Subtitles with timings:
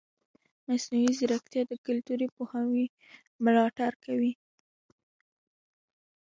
[0.67, 2.85] مصنوعي ځیرکتیا د کلتوري پوهاوي
[3.43, 4.33] ملاتړ کوي.